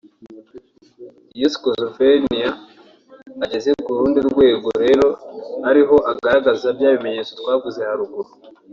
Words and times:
Iyo 1.37 1.47
schizophrenia 1.55 2.49
yageze 3.39 3.69
ku 3.83 3.89
rundi 3.97 4.19
rwego 4.29 4.69
rero 4.83 5.07
ari 5.69 5.81
ho 5.87 5.97
agaragaza 6.11 6.67
bya 6.77 6.89
bimenyetso 6.95 7.31
twavuze 7.41 7.79
haruguru 7.87 8.29